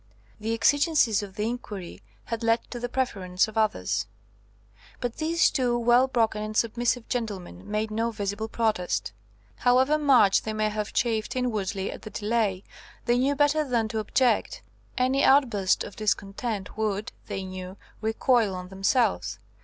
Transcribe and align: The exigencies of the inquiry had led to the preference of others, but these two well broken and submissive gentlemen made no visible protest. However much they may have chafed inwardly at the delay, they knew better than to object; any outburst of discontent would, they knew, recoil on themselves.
The 0.39 0.55
exigencies 0.55 1.21
of 1.21 1.35
the 1.35 1.47
inquiry 1.47 2.01
had 2.25 2.41
led 2.41 2.63
to 2.71 2.79
the 2.79 2.89
preference 2.89 3.47
of 3.47 3.55
others, 3.55 4.07
but 4.99 5.17
these 5.17 5.51
two 5.51 5.77
well 5.77 6.07
broken 6.07 6.41
and 6.41 6.57
submissive 6.57 7.07
gentlemen 7.07 7.69
made 7.69 7.91
no 7.91 8.09
visible 8.09 8.47
protest. 8.47 9.13
However 9.57 9.99
much 9.99 10.41
they 10.41 10.53
may 10.53 10.69
have 10.69 10.91
chafed 10.91 11.35
inwardly 11.35 11.91
at 11.91 12.01
the 12.01 12.09
delay, 12.09 12.63
they 13.05 13.19
knew 13.19 13.35
better 13.35 13.63
than 13.63 13.87
to 13.89 13.99
object; 13.99 14.63
any 14.97 15.23
outburst 15.23 15.83
of 15.83 15.97
discontent 15.97 16.75
would, 16.75 17.11
they 17.27 17.43
knew, 17.43 17.77
recoil 18.01 18.55
on 18.55 18.69
themselves. 18.69 19.37